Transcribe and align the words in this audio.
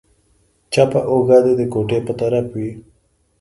چپه 0.73 0.99
اوږه 1.09 1.37
دې 1.45 1.53
د 1.59 1.61
کوټې 1.73 1.99
په 2.07 2.13
طرف 2.19 2.45
وي. 2.57 2.71